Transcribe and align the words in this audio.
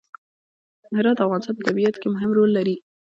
هرات 0.97 1.17
د 1.17 1.21
افغانستان 1.25 1.53
په 1.57 1.63
طبیعت 1.69 1.95
کې 2.01 2.07
مهم 2.13 2.31
رول 2.37 2.49
لري. 2.57 2.75